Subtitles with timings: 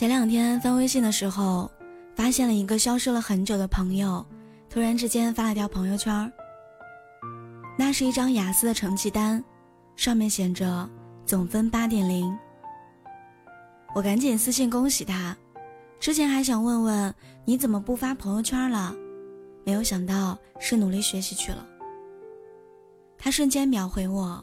[0.00, 1.70] 前两天翻微信的时候，
[2.16, 4.24] 发现了一个消失了很久的朋友，
[4.70, 6.32] 突然之间发了条朋友圈。
[7.76, 9.44] 那是一张雅思的成绩单，
[9.96, 10.88] 上面写着
[11.26, 12.34] 总分八点零。
[13.94, 15.36] 我赶紧私信恭喜他，
[15.98, 17.14] 之前还想问问
[17.44, 18.94] 你怎么不发朋友圈了，
[19.66, 21.66] 没有想到是努力学习去了。
[23.18, 24.42] 他瞬间秒回我，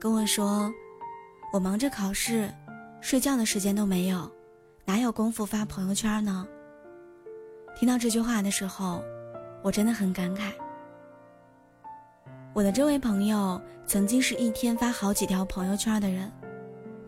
[0.00, 0.72] 跟我说
[1.52, 2.50] ：“我忙着考试，
[3.02, 4.32] 睡觉的时间都没有，
[4.84, 6.46] 哪有功夫发朋友圈呢？”
[7.76, 9.02] 听到这句话的时候，
[9.62, 10.52] 我真的很感慨。
[12.52, 16.30] 我的这位朋友曾经是一天发好几条朋友圈的人，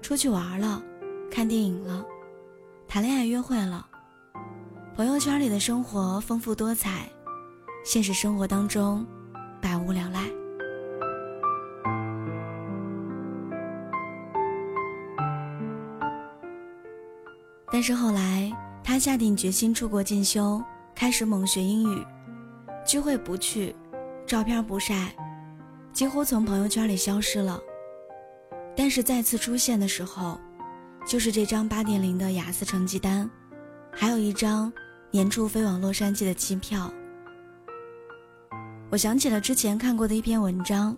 [0.02, 0.82] 出去玩了。
[1.30, 2.04] 看电影了，
[2.88, 3.86] 谈恋爱约会了，
[4.94, 7.08] 朋友圈里的生活丰富多彩，
[7.84, 9.06] 现实生活当中
[9.60, 10.35] 百无聊赖。
[17.70, 20.62] 但是后来，他下定决心出国进修，
[20.94, 22.06] 开始猛学英语，
[22.84, 23.74] 聚会不去，
[24.26, 25.14] 照片不晒，
[25.92, 27.60] 几乎从朋友圈里消失了。
[28.76, 30.38] 但是再次出现的时候。
[31.08, 33.30] 就是这张八点零的雅思成绩单，
[33.92, 34.72] 还有一张
[35.12, 36.92] 年初飞往洛杉矶的机票。
[38.90, 40.96] 我想起了之前看过的一篇文章，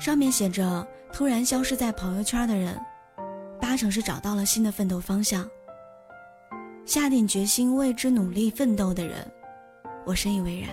[0.00, 2.76] 上面写着：突然消失在朋友圈的人，
[3.60, 5.48] 八成是找到了新的奋斗方向。
[6.86, 9.28] 下定决心为之努力奋斗的人，
[10.06, 10.70] 我深以为然。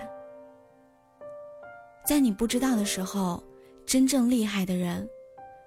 [2.06, 3.42] 在你不知道的时候，
[3.84, 5.06] 真正厉害的人，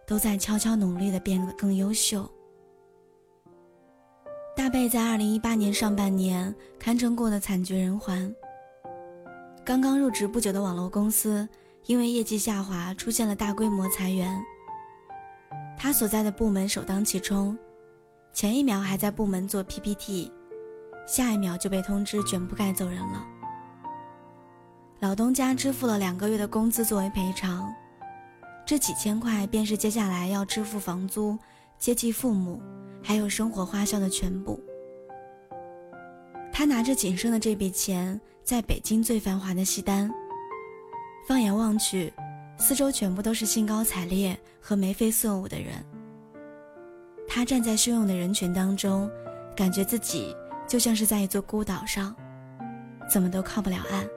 [0.06, 2.26] 都在悄悄努力的变得更优秀。
[4.56, 8.34] 大贝在二零一八年上半年堪称过得惨绝人寰。
[9.66, 11.46] 刚刚入职不久的网络公司，
[11.88, 14.42] 因为业绩下滑，出现了大规模裁员。
[15.78, 17.56] 他所在的部门首当其冲，
[18.38, 20.32] 前一秒还在部门做 PPT，
[21.08, 23.26] 下一秒就被通知卷铺盖走人了。
[25.00, 27.74] 老东家支付了两个月的工资作为赔偿，
[28.64, 31.36] 这几千块便是接下来要支付房租、
[31.80, 32.62] 接济父母。
[33.02, 34.62] 还有生活花销的全部。
[36.54, 40.12] 他拿着仅剩的这笔钱，在北京最繁华的西单。
[41.28, 42.14] 放眼望去，
[42.60, 45.84] 四周全部都是兴高采烈和眉飞色舞的人。
[47.28, 49.10] 他站在汹涌的人群当中，
[49.56, 50.36] 感觉自己
[50.68, 52.16] 就像是在一座孤岛上，
[53.12, 54.08] 怎么都靠不了岸。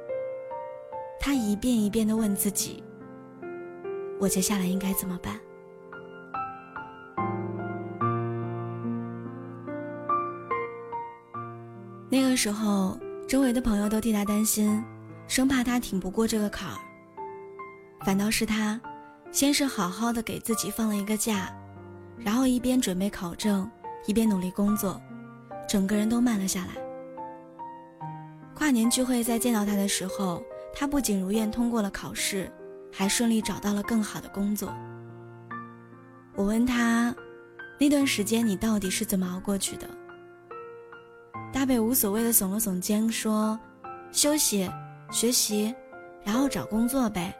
[1.19, 2.82] 他一遍一遍地问自己：
[4.19, 5.38] 我接下来应该怎么办？
[12.09, 14.82] 那个时候，周围的朋友都替他担心，
[15.28, 16.78] 生怕他挺不过这个坎儿。
[18.04, 18.81] 反倒是他，
[19.31, 21.54] 先是好好的给自己放了一个假，
[22.25, 23.70] 然后一边准备考证，
[24.06, 25.00] 一边努力工作，
[25.69, 26.81] 整个人都慢了下来。
[28.54, 30.42] 跨年聚会再见到他的时候，
[30.75, 32.50] 他不仅如愿通过了考试，
[32.92, 34.72] 还顺利找到了更好的工作。
[36.36, 37.14] 我问他，
[37.78, 39.88] 那段时间你到底是怎么熬过去的？
[41.52, 43.58] 大北无所谓的耸了耸肩，说
[44.12, 44.70] ：“休息、
[45.10, 45.75] 学习，
[46.22, 47.34] 然后找工作呗。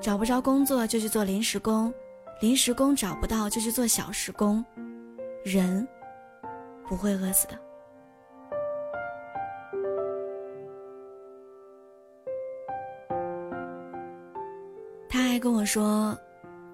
[0.00, 1.92] 找不着工作就去做临时工，
[2.40, 4.64] 临时工找不到就去做小时工。
[5.44, 5.86] 人
[6.88, 7.58] 不会饿死的。”
[15.08, 16.18] 他还跟我说：“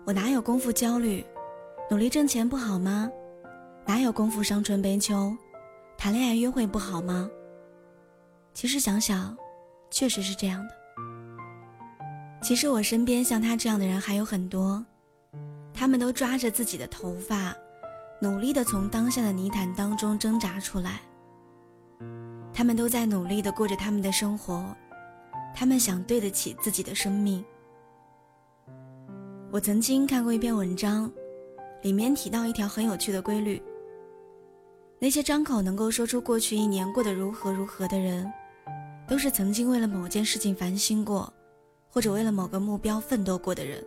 [0.04, 1.24] 我哪有功夫焦虑？
[1.90, 3.10] 努力挣钱不好吗？
[3.86, 5.36] 哪有功夫伤春悲秋？”
[5.98, 7.30] 谈恋爱约会不好吗？
[8.54, 9.36] 其实想想，
[9.90, 10.74] 确实是这样的。
[12.42, 14.84] 其实我身边像他这样的人还有很多，
[15.74, 17.54] 他们都抓着自己的头发，
[18.20, 21.00] 努力的从当下的泥潭当中挣扎出来。
[22.52, 24.64] 他们都在努力的过着他们的生活，
[25.54, 27.44] 他们想对得起自己的生命。
[29.50, 31.10] 我曾经看过一篇文章，
[31.82, 33.62] 里面提到一条很有趣的规律。
[34.98, 38.30] 那些张口能够说出过去一年过得如何如何的人，
[39.08, 41.32] 都是曾经为了某件事情烦心过，
[41.88, 43.84] 或者为了某个目标奋斗过的人。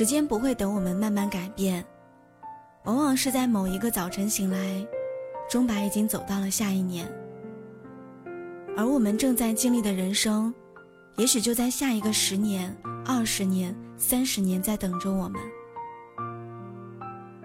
[0.00, 1.84] 时间不会等我们慢慢改变，
[2.84, 4.86] 往往是在某一个早晨醒来，
[5.46, 7.06] 钟摆已经走到了下一年，
[8.78, 10.54] 而我们正在经历的人生，
[11.18, 12.74] 也许就在下一个十年、
[13.04, 15.38] 二十年、三十年在等着我们。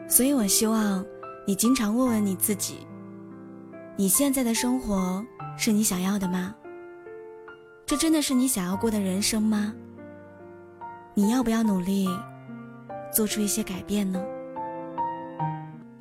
[0.08, 1.06] 所以我希望。
[1.46, 2.88] 你经常问问你自己：
[3.98, 5.22] 你现在的生活
[5.58, 6.56] 是你想要的吗？
[7.86, 9.74] 这真的是你想要过的人生吗？
[11.14, 12.08] 你要不要努力
[13.16, 14.22] 做出一些改变呢？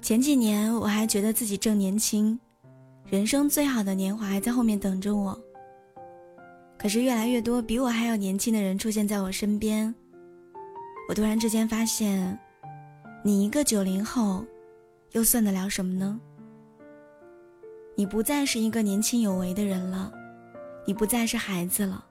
[0.03, 2.37] 前几年我还觉得自己正年轻，
[3.07, 5.41] 人生最好的年华还在后面等着我。
[6.77, 9.95] 可是越来越多比我还要年轻的人出现在我身边，
[11.09, 12.37] 我突然之间发现，
[13.23, 14.45] 你一个九零后，
[15.13, 16.21] 又算得了什么呢？
[17.95, 20.13] 你不再是一个年轻有为的人了，
[20.85, 22.05] 你不再是孩子了。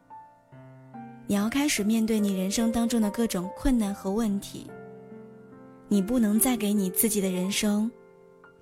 [1.28, 4.72] 你要开始面对你人生当中的各种困难和问题。
[5.94, 7.92] 你不能再给你自己的人生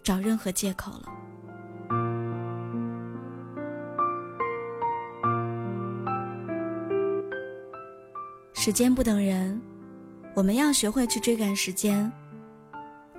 [0.03, 1.05] 找任何借口了。
[8.51, 9.61] 时间不等人，
[10.33, 12.11] 我们要学会去追赶时间。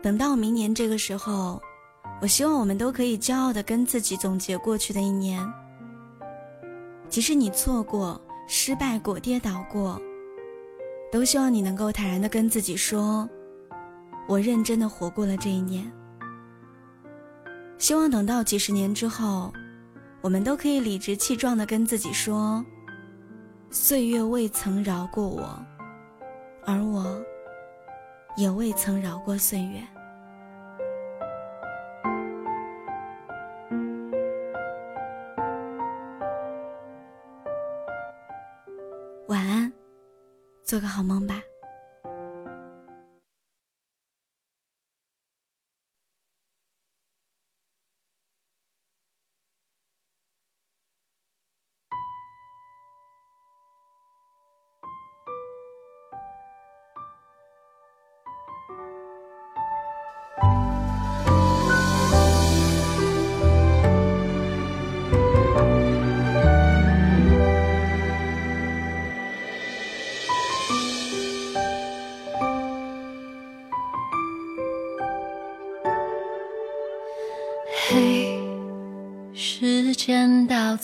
[0.03, 1.59] 等到明年这个时候，
[2.21, 5.43] 我希望我们都可以骄傲的跟自己总结过去的一年。
[7.09, 9.99] 即使你错过、失败过、跌倒过，
[11.11, 13.27] 都希望你能够坦然的跟自己说。
[14.29, 15.91] 我认真的活过了这一年，
[17.77, 19.53] 希望等到几十年之后，
[20.23, 22.65] 我们都可以理直气壮的跟自己说：
[23.71, 25.59] 岁月未曾饶过我，
[26.65, 27.23] 而我
[28.37, 29.83] 也未曾饶过岁月。
[39.29, 39.73] 晚安，
[40.63, 41.41] 做个好梦吧。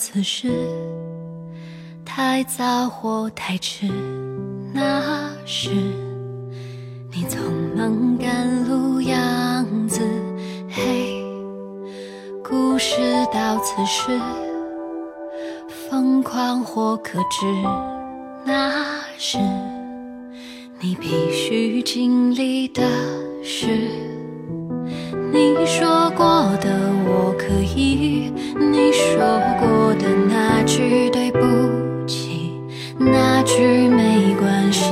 [0.01, 0.47] 此时，
[2.05, 3.85] 太早或太迟，
[4.73, 5.71] 那时
[7.11, 7.37] 你匆
[7.75, 9.99] 忙赶路样子。
[10.69, 11.21] 嘿，
[12.41, 12.95] 故事
[13.33, 14.17] 到此时，
[15.67, 17.45] 疯狂或克制，
[18.45, 19.37] 那是
[20.79, 22.81] 你必须经历的
[23.43, 23.67] 事。
[25.33, 26.25] 你说过
[26.61, 29.17] 的我可以，你说
[29.59, 31.39] 过的那句对不
[32.05, 32.53] 起，
[32.99, 34.85] 那句没关系。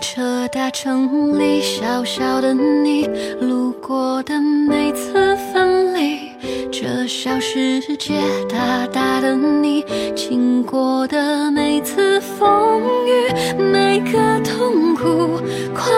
[0.00, 3.06] 这大城里小小的你，
[3.40, 6.32] 路过的每次分离，
[6.72, 9.84] 这小世界大大的你，
[10.16, 15.40] 经过的每次风雨，每个痛苦
[15.72, 15.92] 快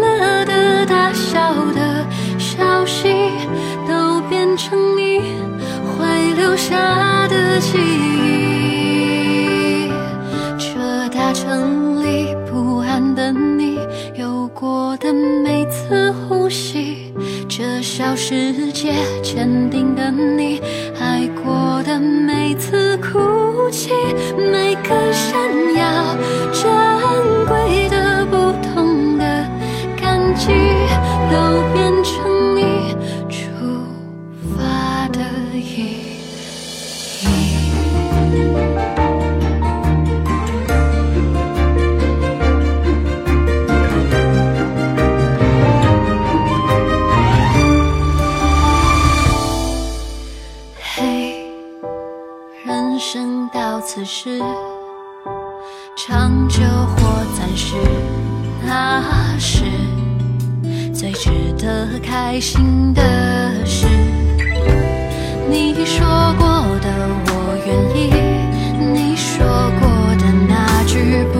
[0.00, 1.40] 乐的大小。
[6.50, 9.88] 留下的记忆，
[10.58, 10.74] 这
[11.16, 13.78] 大城里不安的你，
[14.16, 17.14] 有过的每次呼吸，
[17.48, 20.60] 这小世界坚定的你，
[20.98, 23.92] 爱过的每次哭泣，
[24.36, 25.09] 每个
[52.70, 54.38] 人生到此时
[55.96, 57.74] 长久或暂时
[58.64, 59.64] 那是
[60.94, 63.02] 最值得开心的
[63.66, 63.88] 事。
[65.48, 66.06] 你说
[66.38, 66.46] 过
[66.78, 67.32] 的我
[67.66, 67.98] 愿意
[68.78, 69.44] 你说
[69.80, 71.39] 过的那句不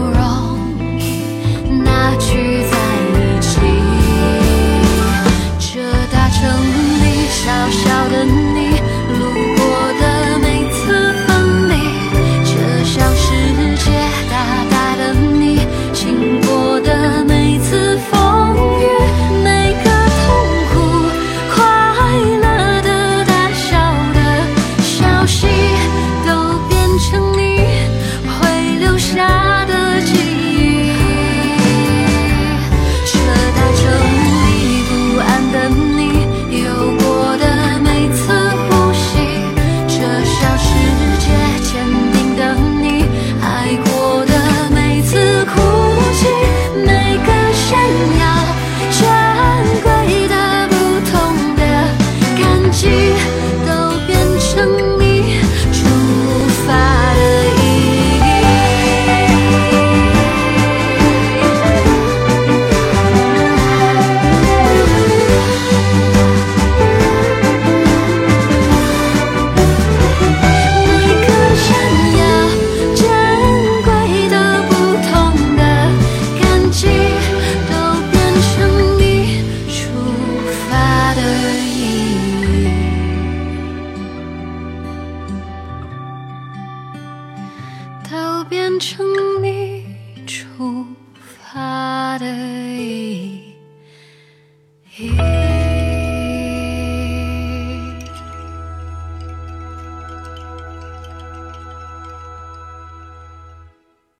[88.50, 89.19] 变成